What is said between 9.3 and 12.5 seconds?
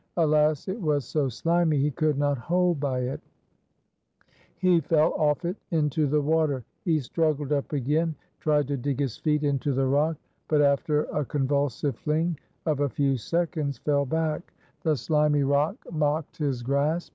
into the rock, but, after a convulsive fling